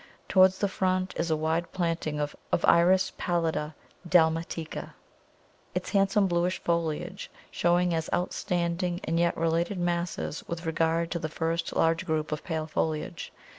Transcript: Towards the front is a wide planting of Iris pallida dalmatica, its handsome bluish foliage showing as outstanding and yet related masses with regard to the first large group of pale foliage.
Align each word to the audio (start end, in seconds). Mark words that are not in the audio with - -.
Towards 0.27 0.57
the 0.57 0.67
front 0.67 1.13
is 1.15 1.29
a 1.29 1.37
wide 1.37 1.71
planting 1.73 2.19
of 2.19 2.35
Iris 2.63 3.11
pallida 3.19 3.75
dalmatica, 4.09 4.95
its 5.75 5.91
handsome 5.91 6.25
bluish 6.25 6.57
foliage 6.63 7.29
showing 7.51 7.93
as 7.93 8.09
outstanding 8.11 8.99
and 9.03 9.19
yet 9.19 9.37
related 9.37 9.77
masses 9.77 10.43
with 10.47 10.65
regard 10.65 11.11
to 11.11 11.19
the 11.19 11.29
first 11.29 11.75
large 11.75 12.07
group 12.07 12.31
of 12.31 12.43
pale 12.43 12.65
foliage. 12.65 13.31